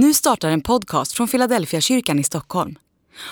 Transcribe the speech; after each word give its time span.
Nu 0.00 0.14
startar 0.14 0.50
en 0.50 0.60
podcast 0.60 1.12
från 1.12 1.28
Philadelphia 1.28 1.80
kyrkan 1.80 2.18
i 2.18 2.24
Stockholm. 2.24 2.78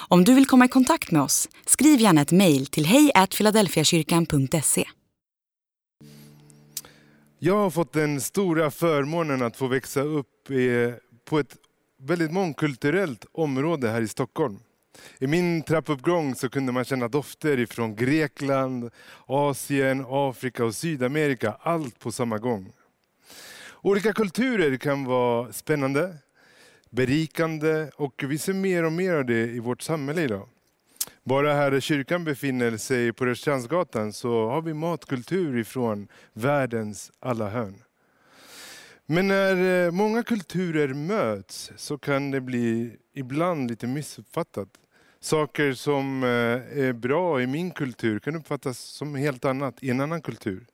Om 0.08 0.24
du 0.24 0.34
vill 0.34 0.46
komma 0.46 0.64
i 0.64 0.68
kontakt 0.68 1.10
med 1.10 1.22
oss, 1.22 1.48
skriv 1.66 2.00
gärna 2.00 2.20
ett 2.20 2.32
mejl 2.32 2.66
till 2.66 2.86
hejfiladelfiakyrkan.se. 2.86 4.84
Jag 7.38 7.56
har 7.56 7.70
fått 7.70 7.92
den 7.92 8.20
stora 8.20 8.70
förmånen 8.70 9.42
att 9.42 9.56
få 9.56 9.66
växa 9.66 10.00
upp 10.00 10.48
på 11.24 11.38
ett 11.38 11.56
väldigt 12.02 12.32
mångkulturellt 12.32 13.26
område 13.32 13.88
här 13.88 14.02
i 14.02 14.08
Stockholm. 14.08 14.58
I 15.18 15.26
min 15.26 15.62
trappuppgång 15.62 16.34
så 16.34 16.48
kunde 16.48 16.72
man 16.72 16.84
känna 16.84 17.08
dofter 17.08 17.58
ifrån 17.58 17.96
Grekland, 17.96 18.90
Asien, 19.26 20.04
Afrika 20.08 20.64
och 20.64 20.74
Sydamerika, 20.74 21.56
allt 21.60 21.98
på 21.98 22.12
samma 22.12 22.38
gång. 22.38 22.72
Olika 23.82 24.12
kulturer 24.12 24.76
kan 24.76 25.04
vara 25.04 25.52
spännande, 25.52 26.16
berikande 26.90 27.90
och 27.96 28.24
vi 28.28 28.38
ser 28.38 28.52
mer 28.52 28.84
och 28.84 28.92
mer 28.92 29.12
av 29.12 29.24
det 29.24 29.46
i 29.46 29.58
vårt 29.58 29.82
samhälle 29.82 30.22
idag. 30.22 30.48
Bara 31.24 31.54
här 31.54 31.70
där 31.70 31.80
kyrkan 31.80 32.24
befinner 32.24 32.76
sig 32.76 33.12
på 33.12 33.26
Rörstrandsgatan 33.26 34.12
så 34.12 34.48
har 34.48 34.62
vi 34.62 34.74
matkultur 34.74 35.58
ifrån 35.58 36.08
världens 36.32 37.12
alla 37.20 37.48
hörn. 37.48 37.82
Men 39.06 39.28
när 39.28 39.86
eh, 39.86 39.90
många 39.90 40.22
kulturer 40.22 40.94
möts 40.94 41.72
så 41.76 41.98
kan 41.98 42.30
det 42.30 42.40
bli 42.40 42.96
ibland 43.14 43.70
lite 43.70 43.86
missuppfattat. 43.86 44.68
Saker 45.20 45.72
som 45.72 46.22
eh, 46.22 46.28
är 46.86 46.92
bra 46.92 47.42
i 47.42 47.46
min 47.46 47.70
kultur 47.70 48.18
kan 48.18 48.36
uppfattas 48.36 48.78
som 48.78 49.14
helt 49.14 49.44
annat 49.44 49.82
i 49.82 49.90
en 49.90 50.00
annan 50.00 50.22
kultur. 50.22 50.66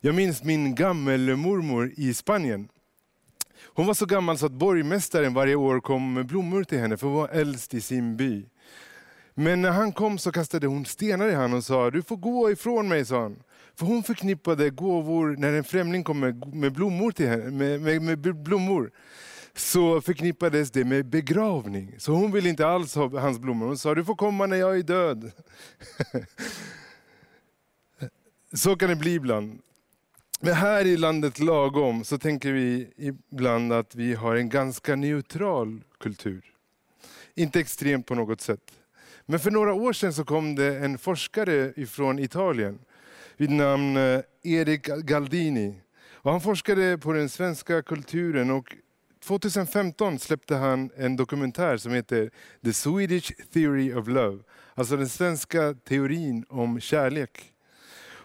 Jag 0.00 0.14
minns 0.14 0.42
min 0.44 0.74
gammelmormor 0.74 1.92
i 1.96 2.14
Spanien. 2.14 2.68
Hon 3.76 3.86
var 3.86 3.94
så 3.94 4.06
gammal 4.06 4.38
så 4.38 4.46
att 4.46 4.52
borgmästaren 4.52 5.34
varje 5.34 5.54
år 5.54 5.80
kom 5.80 6.12
med 6.12 6.26
blommor 6.26 6.64
till 6.64 6.78
henne 6.78 6.96
för 6.96 7.06
hon 7.06 7.16
var 7.16 7.28
äldst 7.28 7.74
i 7.74 7.80
sin 7.80 8.16
by. 8.16 8.46
Men 9.34 9.62
när 9.62 9.70
han 9.70 9.92
kom 9.92 10.18
så 10.18 10.32
kastade 10.32 10.66
hon 10.66 10.84
stenar 10.84 11.28
i 11.28 11.34
honom 11.34 11.58
och 11.58 11.64
sa, 11.64 11.90
du 11.90 12.02
får 12.02 12.16
gå 12.16 12.50
ifrån 12.50 12.88
mig, 12.88 13.04
sa 13.04 13.22
han. 13.22 13.36
För 13.76 13.86
hon 13.86 14.02
förknippade 14.02 14.70
gåvor, 14.70 15.36
när 15.38 15.52
en 15.52 15.64
främling 15.64 16.04
kom 16.04 16.20
med, 16.20 16.54
med 16.54 16.72
blommor 16.72 17.12
till 17.12 17.28
henne, 17.28 17.50
med, 17.50 17.80
med, 17.80 18.02
med 18.02 18.42
blommor, 18.42 18.90
så 19.54 20.00
förknippades 20.00 20.70
det 20.70 20.84
med 20.84 21.06
begravning. 21.06 21.94
Så 21.98 22.12
hon 22.12 22.32
ville 22.32 22.48
inte 22.48 22.66
alls 22.66 22.94
ha 22.94 23.20
hans 23.20 23.38
blommor. 23.38 23.66
Hon 23.66 23.78
sa, 23.78 23.94
du 23.94 24.04
får 24.04 24.16
komma 24.16 24.46
när 24.46 24.56
jag 24.56 24.78
är 24.78 24.82
död. 24.82 25.30
så 28.54 28.76
kan 28.76 28.88
det 28.88 28.96
bli 28.96 29.14
ibland. 29.14 29.60
Men 30.40 30.54
här 30.54 30.84
i 30.84 30.96
landet 30.96 31.38
lagom 31.38 32.04
så 32.04 32.18
tänker 32.18 32.52
vi 32.52 32.88
ibland 32.96 33.72
att 33.72 33.94
vi 33.94 34.14
har 34.14 34.36
en 34.36 34.48
ganska 34.48 34.96
neutral 34.96 35.80
kultur. 36.00 36.44
Inte 37.34 37.60
extremt 37.60 38.06
på 38.06 38.14
något 38.14 38.40
sätt. 38.40 38.72
Men 39.26 39.40
för 39.40 39.50
några 39.50 39.74
år 39.74 39.92
sedan 39.92 40.12
så 40.12 40.24
kom 40.24 40.54
det 40.54 40.78
en 40.78 40.98
forskare 40.98 41.86
från 41.86 42.18
Italien 42.18 42.78
vid 43.36 43.50
namn 43.50 43.96
eh, 43.96 44.20
Erik 44.42 44.86
Galdini. 44.86 45.80
Och 46.12 46.30
han 46.30 46.40
forskade 46.40 46.98
på 46.98 47.12
den 47.12 47.28
svenska 47.28 47.82
kulturen 47.82 48.50
och 48.50 48.76
2015 49.24 50.18
släppte 50.18 50.56
han 50.56 50.90
en 50.96 51.16
dokumentär 51.16 51.76
som 51.76 51.92
heter 51.92 52.30
The 52.64 52.72
Swedish 52.72 53.32
Theory 53.52 53.94
of 53.94 54.08
Love. 54.08 54.42
Alltså 54.74 54.96
den 54.96 55.08
svenska 55.08 55.74
teorin 55.74 56.44
om 56.48 56.80
kärlek 56.80 57.53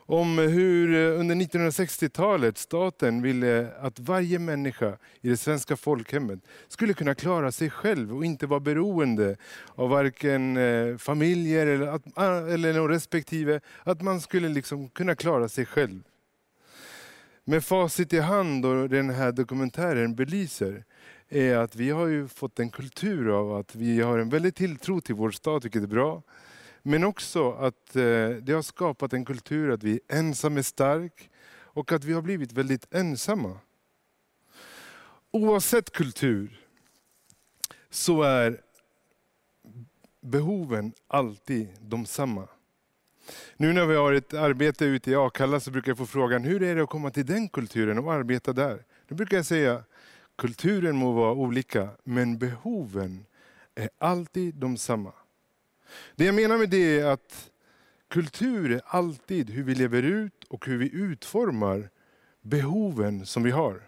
om 0.10 0.38
hur 0.38 0.96
eh, 0.96 1.20
under 1.20 1.36
1960-talet 1.36 2.58
staten 2.58 3.22
ville 3.22 3.68
att 3.80 4.00
varje 4.00 4.40
människa 4.40 4.98
i 5.22 5.30
det 5.30 5.38
svenska 5.38 5.78
folkhemmet 5.78 6.40
skulle 6.68 6.94
kunna 6.94 7.16
klara 7.16 7.52
sig 7.52 7.70
själv 7.70 8.18
och 8.18 8.26
inte 8.26 8.48
vara 8.48 8.60
beroende 8.60 9.38
av 9.76 9.90
varken 9.90 10.58
eh, 10.58 10.98
familjer 10.98 11.68
eller, 11.68 11.88
att, 11.88 12.18
eller 12.50 12.74
någon 12.74 12.90
respektive. 12.90 13.60
Att 13.84 14.02
man 14.02 14.22
skulle 14.22 14.50
liksom 14.50 14.90
kunna 14.90 15.16
klara 15.16 15.50
sig 15.50 15.66
själv. 15.66 16.02
Med 17.44 17.64
facit 17.64 18.14
i 18.14 18.20
hand 18.20 18.66
och 18.66 18.90
den 18.90 19.10
här 19.10 19.32
dokumentären 19.32 20.16
belyser 20.16 20.84
är 21.30 21.58
att 21.58 21.76
vi 21.76 21.90
har 21.90 22.08
ju 22.08 22.28
fått 22.28 22.60
en 22.60 22.70
kultur 22.70 23.30
av 23.40 23.54
att 23.54 23.76
vi 23.76 24.02
har 24.02 24.20
en 24.20 24.30
väldig 24.30 24.56
tilltro 24.56 25.02
till 25.02 25.16
vår 25.16 25.32
stat, 25.32 25.66
vilket 25.66 25.84
är 25.84 25.88
bra. 25.88 26.22
Men 26.84 27.04
också 27.04 27.52
att 27.52 27.96
eh, 27.96 28.30
det 28.30 28.52
har 28.54 28.62
skapat 28.62 29.14
en 29.14 29.26
kultur 29.26 29.72
att 29.72 29.84
vi 29.84 29.94
är 29.94 30.18
ensam 30.18 30.58
är 30.58 30.62
stark 30.62 31.30
och 31.52 31.92
att 31.92 32.04
vi 32.04 32.14
har 32.14 32.22
blivit 32.22 32.52
väldigt 32.52 32.94
ensamma. 32.94 33.60
Oavsett 35.32 35.92
kultur 35.92 36.66
så 37.90 38.24
är 38.24 38.62
behoven 40.22 40.92
alltid 41.08 41.68
de 41.82 42.06
samma. 42.06 42.48
Nu 43.58 43.74
när 43.74 43.86
vi 43.86 43.96
har 43.96 44.14
ett 44.14 44.34
arbete 44.34 44.86
ute 44.86 45.12
i 45.12 45.16
Akalla 45.16 45.60
så 45.60 45.72
brukar 45.72 45.92
jag 45.92 45.98
få 45.98 46.06
frågan, 46.06 46.44
hur 46.44 46.64
är 46.64 46.76
det 46.76 46.84
att 46.84 46.90
komma 46.90 47.12
till 47.12 47.26
den 47.26 47.50
kulturen 47.50 48.00
och 48.00 48.14
arbeta 48.14 48.54
där? 48.54 48.86
Då 49.08 49.16
brukar 49.16 49.38
jag 49.38 49.46
säga, 49.46 49.84
kulturen 50.36 50.96
må 50.96 51.12
vara 51.12 51.34
olika, 51.34 51.90
men 52.04 52.38
behoven 52.38 53.26
är 53.76 53.90
alltid 53.98 54.56
de 54.56 54.78
samma. 54.78 55.14
Det 56.16 56.26
jag 56.26 56.36
menar 56.36 56.58
med 56.58 56.70
det 56.70 57.00
är 57.00 57.06
att 57.06 57.50
kultur 58.10 58.72
är 58.72 58.82
alltid 58.86 59.50
hur 59.50 59.64
vi 59.64 59.76
lever 59.76 60.04
ut 60.04 60.44
och 60.50 60.66
hur 60.66 60.78
vi 60.78 60.96
utformar 60.96 61.90
behoven 62.42 63.26
som 63.26 63.44
vi 63.44 63.52
har. 63.52 63.82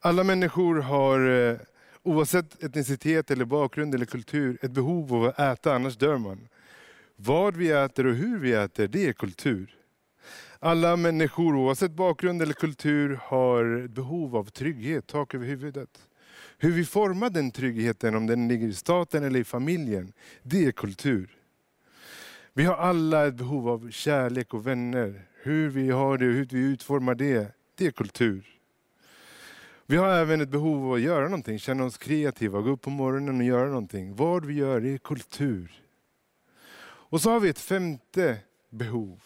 Alla 0.00 0.24
människor 0.24 0.76
har, 0.76 1.30
eh, 1.30 1.56
oavsett 2.02 2.62
etnicitet, 2.62 3.30
eller 3.30 3.44
bakgrund 3.44 3.94
eller 3.94 4.06
kultur, 4.06 4.58
ett 4.62 4.70
behov 4.70 5.14
av 5.14 5.24
att 5.24 5.38
äta, 5.38 5.74
annars 5.74 5.96
dör 5.96 6.18
man. 6.18 6.48
Vad 7.16 7.56
vi 7.56 7.70
äter 7.70 8.06
och 8.06 8.14
hur 8.14 8.38
vi 8.38 8.52
äter, 8.52 8.88
det 8.88 9.08
är 9.08 9.12
kultur. 9.12 9.76
Alla 10.58 10.96
människor, 10.96 11.56
oavsett 11.56 11.90
bakgrund 11.90 12.42
eller 12.42 12.52
kultur, 12.52 13.18
har 13.22 13.84
ett 13.84 13.90
behov 13.90 14.36
av 14.36 14.44
trygghet, 14.44 15.06
tak 15.06 15.34
över 15.34 15.46
huvudet. 15.46 16.09
Hur 16.62 16.72
vi 16.72 16.84
formar 16.84 17.30
den 17.30 17.50
tryggheten, 17.50 18.14
om 18.14 18.26
den 18.26 18.48
ligger 18.48 18.66
i 18.66 18.74
staten 18.74 19.24
eller 19.24 19.40
i 19.40 19.44
familjen, 19.44 20.12
det 20.42 20.64
är 20.64 20.72
kultur. 20.72 21.36
Vi 22.52 22.64
har 22.64 22.74
alla 22.74 23.26
ett 23.26 23.34
behov 23.34 23.68
av 23.68 23.90
kärlek 23.90 24.54
och 24.54 24.66
vänner. 24.66 25.26
Hur 25.42 25.68
vi 25.68 25.90
har 25.90 26.18
det 26.18 26.26
och 26.26 26.32
hur 26.32 26.44
vi 26.50 26.58
utformar 26.58 27.14
det, 27.14 27.54
det 27.74 27.86
är 27.86 27.90
kultur. 27.90 28.46
Vi 29.86 29.96
har 29.96 30.08
även 30.08 30.40
ett 30.40 30.48
behov 30.48 30.86
av 30.86 30.92
att 30.92 31.00
göra 31.00 31.24
någonting, 31.24 31.58
känna 31.58 31.84
oss 31.84 31.98
kreativa, 31.98 32.60
gå 32.60 32.70
upp 32.70 32.82
på 32.82 32.90
morgonen 32.90 33.36
och 33.36 33.46
göra 33.46 33.68
någonting. 33.68 34.14
Vad 34.14 34.44
vi 34.44 34.54
gör 34.54 34.86
är 34.86 34.98
kultur. 34.98 35.82
Och 36.82 37.20
så 37.20 37.30
har 37.30 37.40
vi 37.40 37.48
ett 37.48 37.58
femte 37.58 38.36
behov. 38.70 39.20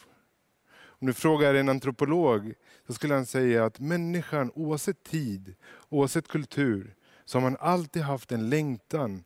Om 0.76 1.06
du 1.06 1.12
frågar 1.12 1.54
en 1.54 1.68
antropolog 1.68 2.54
så 2.86 2.94
skulle 2.94 3.14
han 3.14 3.26
säga 3.26 3.64
att 3.64 3.80
människan 3.80 4.50
oavsett 4.54 5.02
tid, 5.02 5.54
oavsett 5.88 6.28
kultur, 6.28 6.94
så 7.24 7.38
har 7.38 7.42
man 7.42 7.56
alltid 7.60 8.02
haft 8.02 8.32
en 8.32 8.50
längtan 8.50 9.24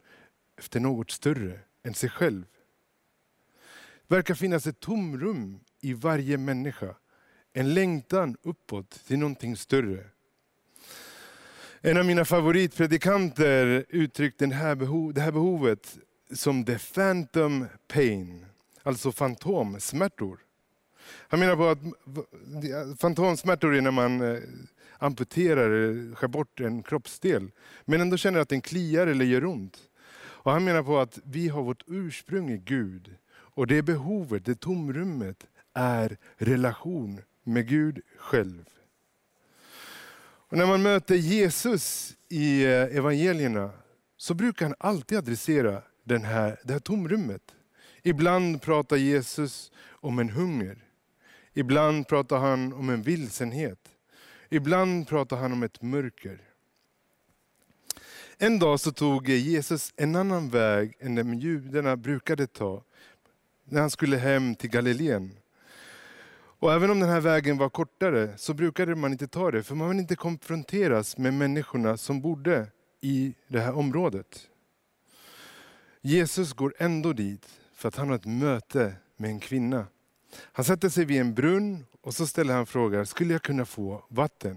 efter 0.59 0.81
något 0.81 1.11
större 1.11 1.61
än 1.83 1.95
sig 1.95 2.11
själv. 2.11 2.45
Det 4.09 4.15
verkar 4.15 4.35
finnas 4.35 4.67
ett 4.67 4.81
tomrum 4.81 5.61
i 5.81 5.93
varje 5.93 6.39
människa. 6.39 6.95
En 7.53 7.75
längtan 7.75 8.37
uppåt 8.43 8.91
till 9.07 9.19
någonting 9.19 9.57
större. 9.57 10.05
En 11.81 11.97
av 11.97 12.05
mina 12.05 12.25
favoritpredikanter 12.25 13.85
uttryckte 13.89 14.47
det 14.47 14.55
här, 14.55 14.75
behov, 14.75 15.15
det 15.15 15.21
här 15.21 15.33
behovet 15.33 15.99
som 16.33 16.65
the 16.65 16.79
phantom 16.79 17.67
pain, 17.89 18.47
alltså 18.83 19.13
fantomsmärtor. 19.13 20.39
Han 21.29 21.41
menar 21.41 21.57
på 21.57 21.69
att 21.69 23.01
fantomsmärtor 23.01 23.75
är 23.75 23.81
när 23.81 23.91
man 23.91 24.21
eh, 24.21 24.43
amputerar 24.99 25.71
eller 25.71 26.15
skär 26.15 26.29
bort 26.29 26.61
en 26.61 26.83
kroppsdel. 26.83 27.51
Men 27.85 28.01
ändå 28.01 28.17
känner 28.17 28.41
att 28.41 28.49
den 28.49 28.61
kliar 28.61 29.07
eller 29.07 29.25
gör 29.25 29.45
ont. 29.45 29.79
Och 30.19 30.53
han 30.53 30.65
menar 30.65 30.83
på 30.83 30.99
att 30.99 31.19
vi 31.25 31.49
har 31.49 31.63
vårt 31.63 31.85
ursprung 31.87 32.51
i 32.51 32.59
Gud. 32.59 33.15
Och 33.31 33.67
det 33.67 33.83
behovet, 33.83 34.45
det 34.45 34.61
tomrummet, 34.61 35.47
är 35.75 36.17
relation 36.37 37.21
med 37.45 37.69
Gud 37.69 38.01
själv. 38.19 38.65
Och 40.51 40.59
när 40.59 40.67
man 40.67 40.83
möter 40.83 41.15
Jesus 41.15 42.17
i 42.29 42.65
eh, 42.65 42.71
evangelierna 42.71 43.71
så 44.17 44.35
brukar 44.35 44.67
han 44.67 44.75
alltid 44.79 45.19
adressera 45.19 45.83
den 46.05 46.25
här, 46.25 46.61
det 46.65 46.73
här 46.73 46.81
tomrummet. 46.81 47.43
Ibland 48.03 48.63
pratar 48.63 48.97
Jesus 48.97 49.73
om 49.91 50.19
en 50.19 50.31
hunger. 50.31 50.85
Ibland 51.53 52.09
pratar 52.09 52.39
han 52.39 52.73
om 52.73 52.91
en 52.91 53.03
vilsenhet. 53.03 53.79
Ibland 54.49 55.09
pratar 55.09 55.37
han 55.37 55.53
om 55.53 55.63
ett 55.63 55.83
mörker. 55.83 56.41
En 58.39 58.59
dag 58.59 58.81
så 58.81 58.93
tog 58.93 59.29
Jesus 59.29 59.93
en 59.97 60.17
annan 60.17 60.49
väg 60.49 60.97
än 61.01 61.15
den 61.15 61.39
judarna 61.39 61.97
brukade 61.97 62.47
ta 62.47 62.85
när 63.65 63.81
han 63.81 63.91
skulle 63.91 64.17
hem 64.17 64.55
till 64.55 64.71
Galileen. 64.71 65.31
Och 66.61 66.73
även 66.73 66.91
om 66.91 67.01
den 67.01 67.09
här 67.09 67.21
vägen 67.21 67.59
var 67.59 67.69
kortare 67.69 68.39
så 68.39 68.55
brukade 68.55 68.95
man 68.95 69.13
inte 69.13 69.29
ta 69.29 69.51
det, 69.51 69.63
för 69.63 69.75
man 69.75 69.89
ville 69.89 70.01
inte 70.01 70.17
konfronteras 70.17 71.19
med 71.19 71.35
människorna 71.35 71.97
som 71.97 72.21
bodde 72.21 72.67
i 73.01 73.35
det 73.49 73.61
här 73.61 73.77
området. 73.77 74.49
Jesus 76.01 76.53
går 76.53 76.75
ändå 76.79 77.13
dit 77.13 77.61
för 77.75 77.89
att 77.89 77.97
han 77.97 78.09
har 78.09 78.17
ett 78.17 78.27
möte 78.27 78.93
med 79.17 79.31
en 79.31 79.41
kvinna. 79.41 79.87
Han 80.37 80.65
sätter 80.65 80.89
sig 80.89 81.05
vid 81.05 81.21
en 81.21 81.35
brunn 81.35 81.85
och 82.01 82.15
så 82.15 82.27
ställer 82.27 82.55
han 82.55 82.67
frågan, 82.67 83.07
skulle 83.07 83.33
jag 83.33 83.43
kunna 83.43 83.65
få 83.65 84.05
vatten? 84.09 84.57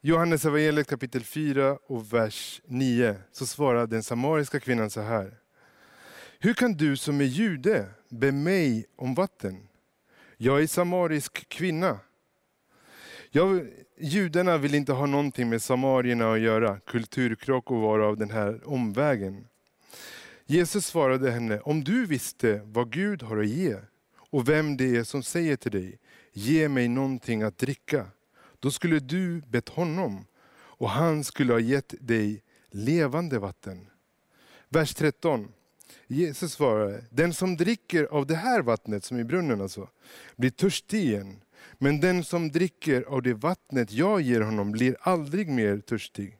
Johannes 0.00 0.44
evangeliet 0.44 0.86
kapitel 0.86 1.24
4 1.24 1.78
och 1.86 2.12
vers 2.12 2.60
9 2.64 3.16
så 3.32 3.46
svarar 3.46 3.86
den 3.86 4.02
samariska 4.02 4.60
kvinnan 4.60 4.90
så 4.90 5.00
här. 5.00 5.34
Hur 6.38 6.54
kan 6.54 6.72
du 6.72 6.96
som 6.96 7.20
är 7.20 7.24
jude 7.24 7.86
be 8.08 8.32
mig 8.32 8.86
om 8.96 9.14
vatten? 9.14 9.68
Jag 10.36 10.62
är 10.62 10.66
samarisk 10.66 11.48
kvinna. 11.48 11.98
Jag, 13.30 13.66
judarna 13.98 14.58
vill 14.58 14.74
inte 14.74 14.92
ha 14.92 15.06
någonting 15.06 15.48
med 15.48 15.62
samarierna 15.62 16.32
att 16.32 16.40
göra, 16.40 16.80
kulturkrock 16.80 17.70
och 17.70 17.80
vara 17.80 18.06
av 18.06 18.16
den 18.16 18.30
här 18.30 18.68
omvägen. 18.68 19.46
Jesus 20.46 20.86
svarade 20.86 21.30
henne, 21.30 21.60
om 21.60 21.84
du 21.84 22.06
visste 22.06 22.60
vad 22.64 22.92
Gud 22.92 23.22
har 23.22 23.36
att 23.36 23.48
ge 23.48 23.76
och 24.30 24.48
vem 24.48 24.76
det 24.76 24.96
är 24.96 25.04
som 25.04 25.22
säger 25.22 25.56
till 25.56 25.72
dig, 25.72 25.98
ge 26.32 26.68
mig 26.68 26.88
någonting 26.88 27.42
att 27.42 27.58
dricka. 27.58 28.06
Då 28.60 28.70
skulle 28.70 28.98
du 28.98 29.40
bett 29.40 29.68
honom 29.68 30.26
och 30.52 30.90
han 30.90 31.24
skulle 31.24 31.52
ha 31.52 31.60
gett 31.60 31.94
dig 32.00 32.42
levande 32.70 33.38
vatten. 33.38 33.86
Vers 34.68 34.94
13. 34.94 35.48
Jesus 36.06 36.52
svarade, 36.52 37.04
den 37.10 37.34
som 37.34 37.56
dricker 37.56 38.04
av 38.04 38.26
det 38.26 38.34
här 38.34 38.62
vattnet, 38.62 39.04
som 39.04 39.18
i 39.18 39.24
brunnen 39.24 39.60
alltså, 39.60 39.88
blir 40.36 40.50
törstig 40.50 41.04
igen. 41.04 41.40
Men 41.78 42.00
den 42.00 42.24
som 42.24 42.48
dricker 42.48 43.02
av 43.02 43.22
det 43.22 43.34
vattnet 43.34 43.92
jag 43.92 44.20
ger 44.20 44.40
honom 44.40 44.72
blir 44.72 44.96
aldrig 45.00 45.48
mer 45.48 45.78
törstig. 45.78 46.38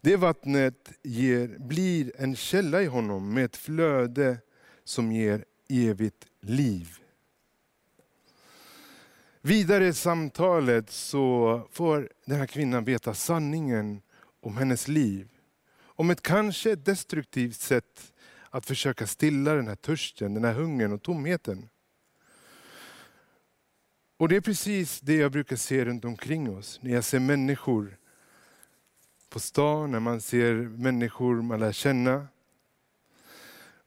Det 0.00 0.16
vattnet 0.16 0.92
ger, 1.02 1.58
blir 1.58 2.12
en 2.18 2.36
källa 2.36 2.82
i 2.82 2.86
honom 2.86 3.34
med 3.34 3.44
ett 3.44 3.56
flöde 3.56 4.38
som 4.84 5.12
ger 5.12 5.44
evigt 5.68 6.26
liv. 6.50 6.98
Vidare 9.40 9.86
i 9.86 9.92
samtalet 9.92 10.90
så 10.90 11.68
får 11.72 12.08
den 12.24 12.38
här 12.38 12.46
kvinnan 12.46 12.84
veta 12.84 13.14
sanningen 13.14 14.02
om 14.40 14.56
hennes 14.56 14.88
liv. 14.88 15.28
Om 15.78 16.10
ett 16.10 16.22
kanske 16.22 16.74
destruktivt 16.74 17.60
sätt 17.60 18.12
att 18.50 18.66
försöka 18.66 19.06
stilla 19.06 19.54
den 19.54 19.68
här 19.68 19.76
törsten, 19.76 20.34
den 20.34 20.44
här 20.44 20.52
hungern 20.52 20.92
och 20.92 21.02
tomheten. 21.02 21.68
Och 24.16 24.28
det 24.28 24.36
är 24.36 24.40
precis 24.40 25.00
det 25.00 25.16
jag 25.16 25.32
brukar 25.32 25.56
se 25.56 25.84
runt 25.84 26.04
omkring 26.04 26.56
oss. 26.56 26.78
När 26.82 26.92
jag 26.92 27.04
ser 27.04 27.20
människor 27.20 27.96
på 29.28 29.40
stan, 29.40 29.90
när 29.90 30.00
man 30.00 30.20
ser 30.20 30.54
människor 30.54 31.42
man 31.42 31.60
lär 31.60 31.72
känna. 31.72 32.26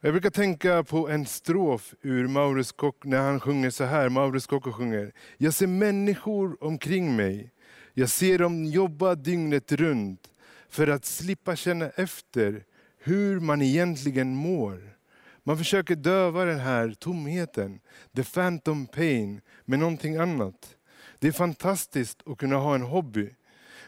Jag 0.01 0.13
brukar 0.13 0.29
tänka 0.29 0.83
på 0.83 1.09
en 1.09 1.25
strof 1.25 1.93
ur 2.01 2.27
Maurus 2.27 2.71
Kock 2.71 3.05
när 3.05 3.21
han 3.21 3.39
sjunger 3.39 3.69
så 3.69 3.83
här. 3.83 4.09
Maurus 4.09 4.47
Kocko 4.47 4.71
sjunger. 4.71 5.11
Jag 5.37 5.53
ser 5.53 5.67
människor 5.67 6.63
omkring 6.63 7.15
mig. 7.15 7.51
Jag 7.93 8.09
ser 8.09 8.39
dem 8.39 8.65
jobba 8.65 9.15
dygnet 9.15 9.71
runt 9.71 10.29
för 10.69 10.87
att 10.87 11.05
slippa 11.05 11.55
känna 11.55 11.89
efter 11.89 12.63
hur 12.99 13.39
man 13.39 13.61
egentligen 13.61 14.35
mår. 14.35 14.97
Man 15.43 15.57
försöker 15.57 15.95
döva 15.95 16.45
den 16.45 16.59
här 16.59 16.95
tomheten, 16.99 17.79
the 18.15 18.23
phantom 18.23 18.87
pain, 18.87 19.41
med 19.65 19.79
någonting 19.79 20.15
annat. 20.15 20.75
Det 21.19 21.27
är 21.27 21.31
fantastiskt 21.31 22.19
att 22.25 22.37
kunna 22.37 22.55
ha 22.55 22.75
en 22.75 22.81
hobby. 22.81 23.29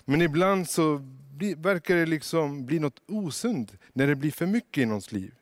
Men 0.05 0.21
ibland 0.21 0.69
så 0.69 1.01
verkar 1.57 1.95
det 1.95 2.05
liksom 2.05 2.65
bli 2.65 2.79
något 2.79 3.01
osunt 3.07 3.73
när 3.93 4.07
det 4.07 4.15
blir 4.15 4.31
för 4.31 4.45
mycket 4.45 4.81
i 4.81 4.85
någons 4.85 5.11
liv. 5.11 5.33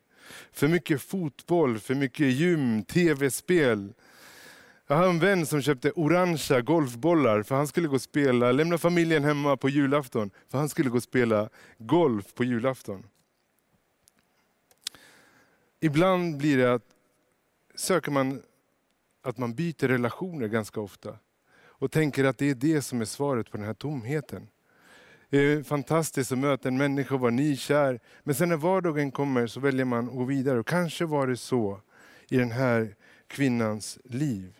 För 0.51 0.67
mycket 0.67 1.01
fotboll, 1.01 1.79
för 1.79 1.95
mycket 1.95 2.27
gym, 2.27 2.83
tv-spel. 2.83 3.93
Jag 4.87 4.95
har 4.95 5.07
en 5.07 5.19
vän 5.19 5.45
som 5.45 5.61
köpte 5.61 5.91
orangea 5.91 6.61
golfbollar 6.61 7.43
för 7.43 7.55
han 7.55 7.67
skulle 7.67 7.87
gå 7.87 7.95
och 7.95 8.01
spela, 8.01 8.51
lämna 8.51 8.77
familjen 8.77 9.23
hemma 9.23 9.57
på 9.57 9.69
julafton, 9.69 10.31
för 10.47 10.57
han 10.57 10.69
skulle 10.69 10.89
gå 10.89 10.97
och 10.97 11.03
spela 11.03 11.49
golf 11.77 12.33
på 12.33 12.43
julafton. 12.43 13.03
Ibland 15.79 16.37
blir 16.37 16.57
det 16.57 16.73
att 16.73 16.85
söker 17.75 18.11
man 18.11 18.41
att 19.21 19.37
man 19.37 19.55
byter 19.55 19.87
relationer 19.87 20.47
ganska 20.47 20.81
ofta 20.81 21.17
och 21.79 21.91
tänker 21.91 22.23
att 22.23 22.37
det 22.37 22.49
är 22.49 22.55
det 22.55 22.81
som 22.81 23.01
är 23.01 23.05
svaret 23.05 23.51
på 23.51 23.57
den 23.57 23.65
här 23.65 23.73
tomheten. 23.73 24.47
Det 25.29 25.37
är 25.37 25.63
fantastiskt 25.63 26.31
att 26.31 26.37
möta 26.37 26.67
en 26.67 26.77
människa 26.77 27.15
och 27.15 27.21
vara 27.21 27.31
nykär. 27.31 27.99
Men 28.23 28.35
sen 28.35 28.49
när 28.49 28.57
vardagen 28.57 29.11
kommer 29.11 29.47
så 29.47 29.59
väljer 29.59 29.85
man 29.85 30.07
att 30.09 30.15
gå 30.15 30.23
vidare. 30.23 30.59
Och 30.59 30.67
kanske 30.67 31.05
var 31.05 31.27
det 31.27 31.37
så 31.37 31.81
i 32.29 32.37
den 32.37 32.51
här 32.51 32.95
kvinnans 33.27 33.99
liv. 34.03 34.57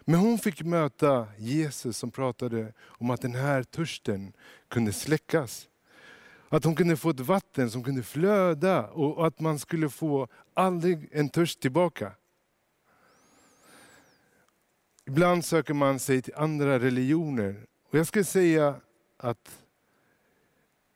Men 0.00 0.20
hon 0.20 0.38
fick 0.38 0.62
möta 0.62 1.28
Jesus 1.38 1.98
som 1.98 2.10
pratade 2.10 2.72
om 2.82 3.10
att 3.10 3.20
den 3.20 3.34
här 3.34 3.62
törsten 3.62 4.32
kunde 4.68 4.92
släckas. 4.92 5.68
Att 6.48 6.64
hon 6.64 6.74
kunde 6.74 6.96
få 6.96 7.10
ett 7.10 7.20
vatten 7.20 7.70
som 7.70 7.84
kunde 7.84 8.02
flöda 8.02 8.86
och 8.86 9.26
att 9.26 9.40
man 9.40 9.58
skulle 9.58 9.88
få 9.88 10.28
aldrig 10.54 11.08
en 11.12 11.28
törst 11.28 11.60
tillbaka. 11.60 12.12
Ibland 15.06 15.44
söker 15.44 15.74
man 15.74 15.98
sig 15.98 16.22
till 16.22 16.34
andra 16.36 16.78
religioner. 16.78 17.66
Och 17.90 17.98
jag 17.98 18.06
skulle 18.06 18.24
säga 18.24 18.80
att 19.24 19.58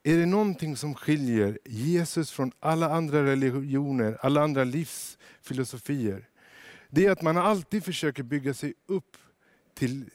är 0.02 0.16
det 0.16 0.26
någonting 0.26 0.76
som 0.76 0.94
skiljer 0.94 1.58
Jesus 1.64 2.30
från 2.30 2.52
alla 2.60 2.90
andra 2.90 3.24
religioner, 3.24 4.18
alla 4.20 4.42
andra 4.42 4.64
livsfilosofier, 4.64 6.28
det 6.90 7.06
är 7.06 7.10
att 7.10 7.22
man 7.22 7.36
alltid 7.36 7.84
försöker 7.84 8.22
bygga 8.22 8.54
sig 8.54 8.74
upp 8.86 9.16
till 9.74 10.10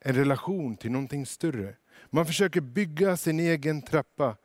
en 0.00 0.14
relation 0.14 0.76
till 0.76 0.90
någonting 0.90 1.26
större. 1.26 1.74
Man 2.10 2.26
försöker 2.26 2.60
bygga 2.60 3.16
sin 3.16 3.40
egen 3.40 3.82
trappa 3.82 4.36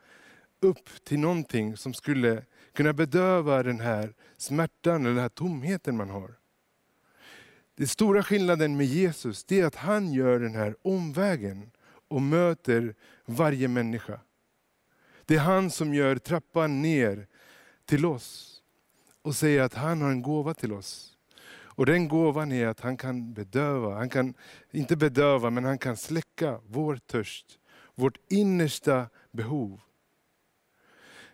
upp 0.59 0.89
till 1.03 1.19
någonting 1.19 1.77
som 1.77 1.93
skulle 1.93 2.43
kunna 2.73 2.93
bedöva 2.93 3.63
den 3.63 3.79
här 3.79 4.13
smärtan 4.37 5.01
eller 5.01 5.13
den 5.13 5.21
här 5.21 5.29
tomheten 5.29 5.97
man 5.97 6.09
har. 6.09 6.33
Den 7.75 7.87
stora 7.87 8.23
skillnaden 8.23 8.77
med 8.77 8.85
Jesus 8.85 9.43
det 9.43 9.59
är 9.59 9.65
att 9.65 9.75
han 9.75 10.13
gör 10.13 10.39
den 10.39 10.55
här 10.55 10.75
omvägen 10.81 11.71
och 12.07 12.21
möter 12.21 12.95
varje 13.25 13.67
människa. 13.67 14.19
Det 15.25 15.35
är 15.35 15.39
han 15.39 15.71
som 15.71 15.93
gör 15.93 16.15
trappan 16.15 16.81
ner 16.81 17.27
till 17.85 18.05
oss 18.05 18.61
och 19.21 19.35
säger 19.35 19.61
att 19.61 19.73
han 19.73 20.01
har 20.01 20.11
en 20.11 20.21
gåva 20.21 20.53
till 20.53 20.73
oss. 20.73 21.13
Och 21.49 21.85
den 21.85 22.07
gåvan 22.07 22.51
är 22.51 22.67
att 22.67 22.79
han 22.79 22.97
kan 22.97 23.33
bedöva, 23.33 23.95
han 23.95 24.09
kan 24.09 24.33
inte 24.71 24.95
bedöva 24.95 25.49
men 25.49 25.63
han 25.63 25.77
kan 25.77 25.97
släcka 25.97 26.59
vår 26.67 26.95
törst, 26.95 27.59
vårt 27.95 28.17
innersta 28.29 29.09
behov. 29.31 29.81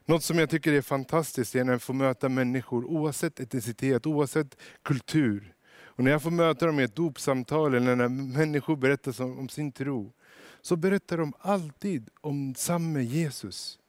Något 0.05 0.23
som 0.23 0.39
jag 0.39 0.49
tycker 0.49 0.73
är 0.73 0.81
fantastiskt 0.81 1.55
är 1.55 1.63
när 1.63 1.71
jag 1.71 1.81
får 1.81 1.93
möta 1.93 2.29
människor 2.29 2.85
oavsett 2.85 3.39
etnicitet, 3.39 4.05
oavsett 4.05 4.57
kultur. 4.81 5.53
Och 5.95 6.03
när 6.03 6.11
jag 6.11 6.21
får 6.21 6.31
möta 6.31 6.65
dem 6.65 6.79
i 6.79 6.83
ett 6.83 6.95
dopsamtal 6.95 7.73
eller 7.73 7.95
när 7.95 8.09
människor 8.09 8.75
berättar 8.75 9.21
om 9.21 9.49
sin 9.49 9.71
tro 9.71 10.13
så 10.63 10.75
berättar 10.75 11.17
de 11.17 11.33
alltid 11.39 12.09
om 12.21 12.55
samme 12.55 13.01
Jesus. 13.01 13.79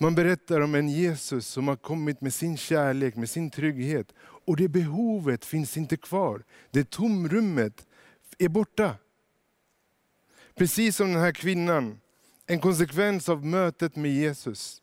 Man 0.00 0.14
berättar 0.14 0.60
om 0.60 0.74
en 0.74 0.88
Jesus 0.88 1.46
som 1.46 1.68
har 1.68 1.76
kommit 1.76 2.20
med 2.20 2.34
sin 2.34 2.56
kärlek, 2.56 3.16
med 3.16 3.30
sin 3.30 3.50
trygghet. 3.50 4.14
Och 4.20 4.56
det 4.56 4.68
behovet 4.68 5.44
finns 5.44 5.76
inte 5.76 5.96
kvar. 5.96 6.44
Det 6.70 6.90
tomrummet 6.90 7.86
är 8.38 8.48
borta. 8.48 8.94
Precis 10.54 10.96
som 10.96 11.12
den 11.12 11.22
här 11.22 11.32
kvinnan, 11.32 12.00
en 12.46 12.60
konsekvens 12.60 13.28
av 13.28 13.46
mötet 13.46 13.96
med 13.96 14.10
Jesus 14.10 14.82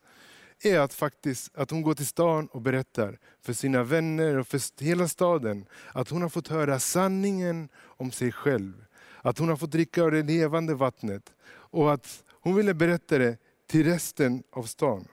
är 0.62 0.80
att, 0.80 0.94
faktiskt, 0.94 1.56
att 1.56 1.72
hon 1.72 1.82
går 1.82 1.94
till 1.94 2.08
stan 2.08 2.48
och 2.48 2.62
berättar 2.62 3.20
för 3.42 3.54
sina 3.54 3.84
vänner 3.84 4.38
och 4.38 4.48
för 4.48 4.84
hela 4.84 5.08
staden 5.08 5.66
att 5.94 6.10
hon 6.10 6.22
har 6.22 6.30
fått 6.30 6.48
höra 6.48 6.80
sanningen 6.80 7.70
om 7.76 8.12
sig 8.12 8.32
själv. 8.32 8.86
Att 9.26 9.38
hon 9.38 9.50
har 9.50 9.56
fått 9.56 9.72
dricka 9.72 10.04
av 10.04 10.12
det 10.12 10.24
levande 10.24 10.74
vattnet 10.74 11.36
och 11.48 11.94
att 11.94 12.24
hon 12.30 12.56
ville 12.56 12.74
berätta 12.74 13.18
det 13.18 13.38
till 13.68 13.84
resten 13.84 14.44
av 14.52 14.64
stan. 14.64 15.08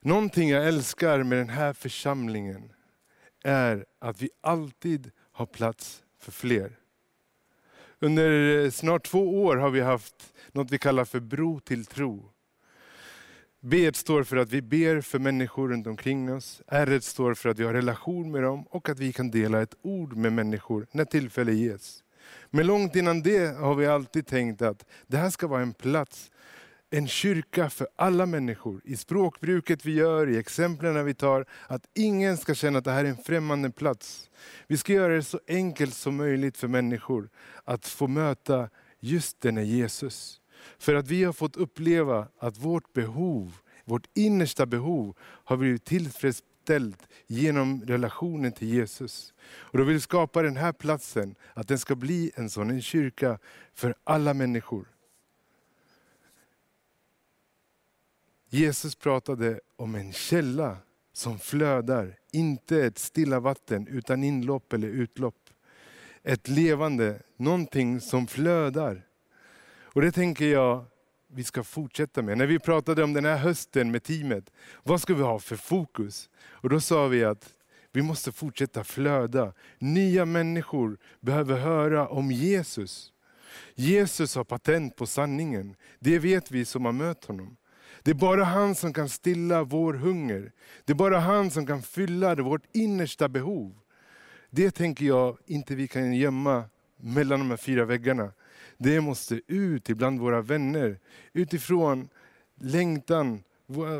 Någonting 0.00 0.48
jag 0.48 0.68
älskar 0.68 1.22
med 1.22 1.38
den 1.38 1.48
här 1.48 1.72
församlingen 1.72 2.72
är 3.44 3.86
att 3.98 4.22
vi 4.22 4.30
alltid 4.40 5.10
har 5.32 5.46
plats 5.46 6.02
för 6.18 6.32
fler. 6.32 6.78
Under 7.98 8.70
snart 8.70 9.06
två 9.06 9.44
år 9.44 9.56
har 9.56 9.70
vi 9.70 9.80
haft 9.80 10.34
något 10.52 10.70
vi 10.70 10.78
kallar 10.78 11.04
för 11.04 11.20
Bro 11.20 11.60
till 11.60 11.86
tro. 11.86 12.30
B 13.60 13.90
står 13.94 14.22
för 14.22 14.36
att 14.36 14.52
vi 14.52 14.62
ber 14.62 15.00
för 15.00 15.18
människor 15.18 15.68
runt 15.68 15.86
omkring 15.86 16.32
oss. 16.32 16.62
R 16.66 17.00
står 17.02 17.34
för 17.34 17.48
att 17.48 17.58
vi 17.58 17.64
har 17.64 17.72
relation 17.72 18.30
med 18.30 18.42
dem 18.42 18.64
och 18.70 18.88
att 18.88 18.98
vi 18.98 19.12
kan 19.12 19.30
dela 19.30 19.62
ett 19.62 19.74
ord 19.82 20.16
med 20.16 20.32
människor 20.32 20.86
när 20.92 21.04
tillfälle 21.04 21.52
ges. 21.52 22.02
Men 22.50 22.66
långt 22.66 22.96
innan 22.96 23.22
det 23.22 23.56
har 23.58 23.74
vi 23.74 23.86
alltid 23.86 24.26
tänkt 24.26 24.62
att 24.62 24.84
det 25.06 25.16
här 25.16 25.30
ska 25.30 25.46
vara 25.46 25.62
en 25.62 25.72
plats, 25.72 26.30
en 26.90 27.08
kyrka 27.08 27.70
för 27.70 27.88
alla 27.96 28.26
människor. 28.26 28.80
I 28.84 28.96
språkbruket 28.96 29.84
vi 29.84 29.92
gör, 29.92 30.28
i 30.28 30.38
exemplen 30.38 31.04
vi 31.04 31.14
tar, 31.14 31.46
att 31.66 31.82
ingen 31.94 32.36
ska 32.36 32.54
känna 32.54 32.78
att 32.78 32.84
det 32.84 32.92
här 32.92 33.04
är 33.04 33.08
en 33.08 33.16
främmande 33.16 33.70
plats. 33.70 34.30
Vi 34.66 34.76
ska 34.76 34.92
göra 34.92 35.14
det 35.14 35.22
så 35.22 35.40
enkelt 35.48 35.94
som 35.94 36.16
möjligt 36.16 36.56
för 36.56 36.68
människor 36.68 37.28
att 37.64 37.86
få 37.86 38.06
möta 38.06 38.68
just 39.00 39.40
denne 39.40 39.64
Jesus. 39.64 40.40
För 40.78 40.94
att 40.94 41.08
vi 41.08 41.24
har 41.24 41.32
fått 41.32 41.56
uppleva 41.56 42.28
att 42.38 42.58
vårt 42.58 42.92
behov, 42.92 43.56
vårt 43.84 44.06
innersta 44.14 44.66
behov 44.66 45.16
har 45.20 45.56
blivit 45.56 45.84
tillfredsställt 45.84 47.08
genom 47.26 47.82
relationen 47.86 48.52
till 48.52 48.68
Jesus. 48.68 49.34
Och 49.48 49.78
då 49.78 49.84
vill 49.84 49.94
vi 49.94 50.00
skapa 50.00 50.42
den 50.42 50.56
här 50.56 50.72
platsen, 50.72 51.34
att 51.54 51.68
den 51.68 51.78
ska 51.78 51.94
bli 51.94 52.32
en 52.34 52.50
sån 52.50 52.70
en 52.70 52.82
kyrka 52.82 53.38
för 53.74 53.94
alla 54.04 54.34
människor. 54.34 54.86
Jesus 58.50 58.94
pratade 58.94 59.60
om 59.76 59.94
en 59.94 60.12
källa 60.12 60.76
som 61.12 61.38
flödar, 61.38 62.18
inte 62.32 62.84
ett 62.84 62.98
stilla 62.98 63.40
vatten 63.40 63.86
utan 63.86 64.24
inlopp 64.24 64.72
eller 64.72 64.88
utlopp. 64.88 65.50
Ett 66.22 66.48
levande, 66.48 67.22
någonting 67.36 68.00
som 68.00 68.26
flödar. 68.26 69.07
Och 69.98 70.02
det 70.02 70.12
tänker 70.12 70.46
jag 70.46 70.84
vi 71.28 71.44
ska 71.44 71.64
fortsätta 71.64 72.22
med. 72.22 72.38
När 72.38 72.46
vi 72.46 72.58
pratade 72.58 73.04
om 73.04 73.12
den 73.12 73.24
här 73.24 73.36
hösten 73.36 73.90
med 73.90 74.02
teamet, 74.02 74.50
vad 74.82 75.02
ska 75.02 75.14
vi 75.14 75.22
ha 75.22 75.38
för 75.38 75.56
fokus? 75.56 76.30
Och 76.46 76.68
då 76.68 76.80
sa 76.80 77.06
vi 77.06 77.24
att 77.24 77.50
vi 77.92 78.02
måste 78.02 78.32
fortsätta 78.32 78.84
flöda. 78.84 79.52
Nya 79.78 80.24
människor 80.24 80.98
behöver 81.20 81.56
höra 81.56 82.08
om 82.08 82.30
Jesus. 82.30 83.12
Jesus 83.74 84.34
har 84.36 84.44
patent 84.44 84.96
på 84.96 85.06
sanningen. 85.06 85.76
Det 85.98 86.18
vet 86.18 86.50
vi 86.50 86.64
som 86.64 86.84
har 86.84 86.92
mött 86.92 87.24
honom. 87.24 87.56
Det 88.02 88.10
är 88.10 88.14
bara 88.14 88.44
han 88.44 88.74
som 88.74 88.92
kan 88.92 89.08
stilla 89.08 89.64
vår 89.64 89.94
hunger. 89.94 90.52
Det 90.84 90.92
är 90.92 90.96
bara 90.96 91.18
han 91.18 91.50
som 91.50 91.66
kan 91.66 91.82
fylla 91.82 92.34
vårt 92.34 92.64
innersta 92.72 93.28
behov. 93.28 93.78
Det 94.50 94.70
tänker 94.70 95.04
jag 95.04 95.38
inte 95.46 95.74
vi 95.74 95.88
kan 95.88 96.14
gömma 96.14 96.64
mellan 96.96 97.38
de 97.38 97.50
här 97.50 97.56
fyra 97.56 97.84
väggarna. 97.84 98.32
Det 98.78 99.00
måste 99.00 99.40
ut 99.46 99.88
ibland 99.90 100.20
våra 100.20 100.42
vänner. 100.42 100.98
Utifrån 101.32 102.08
längtan, 102.54 103.42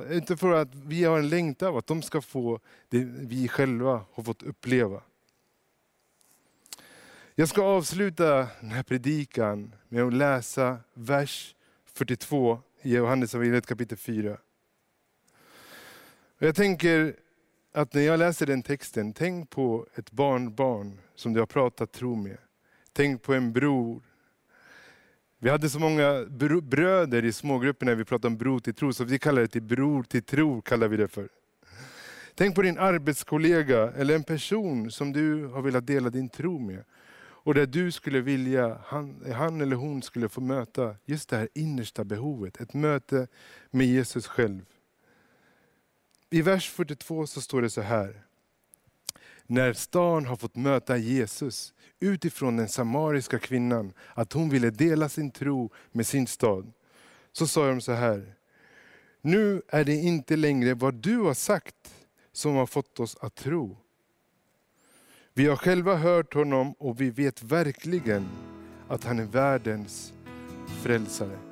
utifrån 0.09 0.55
att 0.55 0.75
vi 0.75 1.05
har 1.05 1.19
en 1.19 1.29
längtan 1.29 1.69
av 1.69 1.77
att 1.77 1.87
de 1.87 2.03
ska 2.03 2.21
få 2.21 2.61
det 2.89 3.05
vi 3.05 3.49
själva 3.49 4.05
har 4.13 4.23
fått 4.23 4.43
uppleva. 4.43 5.03
Jag 7.35 7.49
ska 7.49 7.63
avsluta 7.63 8.49
den 8.61 8.71
här 8.71 8.83
predikan 8.83 9.75
med 9.89 10.03
att 10.03 10.13
läsa 10.13 10.79
vers 10.95 11.55
42 11.85 12.59
i 12.83 12.95
Johannes 12.95 13.33
kapitel 13.67 13.99
4. 13.99 14.39
Jag 16.39 16.57
tänker 16.57 17.17
att 17.73 17.95
när 17.95 18.03
jag 18.03 18.19
läser 18.19 18.47
den 18.47 18.63
texten, 18.63 19.13
tänk 19.13 19.51
på 19.51 19.87
ett 19.95 20.11
barnbarn 20.11 20.99
som 21.15 21.33
du 21.33 21.41
har 21.41 21.47
pratat 21.47 21.93
tro 21.93 22.15
med. 22.15 22.39
Tänk 22.93 23.23
på 23.23 23.35
en 23.35 23.53
bror 23.53 24.03
vi 25.39 25.51
hade 25.51 25.71
så 25.71 25.79
många 25.79 26.25
bröder 26.63 27.25
i 27.25 27.33
smågrupper 27.33 27.87
när 27.87 27.95
vi 27.95 28.05
pratade 28.05 28.27
om 28.27 28.37
bro 28.37 28.61
till 28.61 28.75
tro, 28.75 28.93
så 28.93 29.05
vi 29.05 29.19
kallar 29.19 29.43
det 29.43 29.49
till 29.49 29.63
bror 29.63 30.03
till 30.03 30.23
tro. 30.23 30.63
kallar 30.63 30.89
vi 30.89 30.97
det 30.97 31.09
för. 31.09 31.29
Tänk 32.35 32.55
på 32.55 32.63
din 32.63 32.79
arbetskollega 32.79 33.93
eller 33.93 34.15
en 34.15 34.25
person 34.25 34.91
som 34.91 35.13
du 35.13 35.47
har 35.47 35.63
velat 35.63 35.87
dela 35.87 36.11
din 36.11 36.29
tro 36.29 36.59
med. 36.59 36.85
Och 37.21 37.55
där 37.55 37.67
du 37.67 37.93
skulle 37.93 38.21
vilja, 38.21 38.81
han, 38.85 39.25
han 39.35 39.61
eller 39.61 39.77
hon 39.77 40.03
skulle 40.03 40.29
få 40.29 40.41
möta 40.41 40.97
just 41.05 41.29
det 41.29 41.37
här 41.37 41.49
innersta 41.55 42.05
behovet. 42.05 42.61
Ett 42.61 42.75
möte 42.75 43.29
med 43.71 43.87
Jesus 43.87 44.27
själv. 44.27 44.65
I 46.31 46.43
vers 46.43 46.71
42 46.71 47.27
så 47.27 47.41
står 47.41 47.63
det 47.63 47.71
så 47.71 47.81
här. 47.81 48.23
När 49.51 49.73
stan 49.73 50.27
har 50.27 50.37
fått 50.37 50.57
möta 50.57 50.97
Jesus 50.97 51.75
utifrån 52.01 52.57
den 52.57 52.69
samariska 52.69 53.39
kvinnan, 53.39 53.93
att 54.15 54.33
hon 54.33 54.49
ville 54.49 54.71
dela 54.71 55.09
sin 55.09 55.31
tro 55.31 55.73
med 55.93 56.07
sin 56.07 56.27
stad. 56.27 56.73
Så 57.33 57.47
sa 57.47 57.69
de 57.69 57.81
så 57.81 57.93
här, 57.93 58.35
nu 59.21 59.63
är 59.69 59.85
det 59.85 59.95
inte 59.95 60.37
längre 60.37 60.75
vad 60.75 60.95
du 60.95 61.19
har 61.19 61.35
sagt 61.35 61.95
som 62.33 62.55
har 62.55 62.67
fått 62.67 63.01
oss 63.01 63.17
att 63.21 63.35
tro. 63.35 63.77
Vi 65.35 65.47
har 65.47 65.57
själva 65.57 65.95
hört 65.95 66.35
honom 66.35 66.73
och 66.73 67.01
vi 67.01 67.11
vet 67.11 67.43
verkligen 67.43 68.29
att 68.89 69.05
han 69.05 69.19
är 69.19 69.25
världens 69.25 70.13
frälsare. 70.83 71.48